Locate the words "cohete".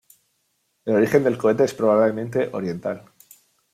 1.37-1.63